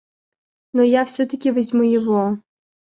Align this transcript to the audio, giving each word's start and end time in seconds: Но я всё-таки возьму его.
Но 0.73 0.81
я 0.81 1.05
всё-таки 1.05 1.51
возьму 1.51 1.83
его. 1.83 2.39